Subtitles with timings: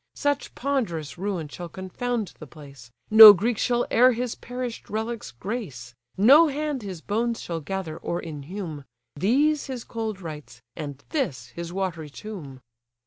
[0.15, 5.93] Such ponderous ruin shall confound the place, No Greeks shall e'er his perish'd relics grace,
[6.17, 8.85] No hand his bones shall gather, or inhume;
[9.15, 12.61] These his cold rites, and this his watery tomb."